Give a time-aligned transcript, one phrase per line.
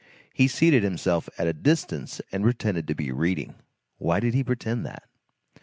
[0.33, 3.53] He seated himself at a distance and pretended to be reading;
[3.99, 5.03] why did he pretend that?